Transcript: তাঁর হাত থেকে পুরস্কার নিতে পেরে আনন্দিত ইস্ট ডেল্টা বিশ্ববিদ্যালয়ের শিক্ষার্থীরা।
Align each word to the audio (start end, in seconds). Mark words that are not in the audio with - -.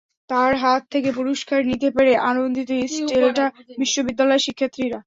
তাঁর 0.29 0.51
হাত 0.63 0.81
থেকে 0.93 1.09
পুরস্কার 1.17 1.59
নিতে 1.69 1.87
পেরে 1.95 2.13
আনন্দিত 2.29 2.69
ইস্ট 2.79 3.01
ডেল্টা 3.11 3.45
বিশ্ববিদ্যালয়ের 3.81 4.45
শিক্ষার্থীরা। 4.45 4.99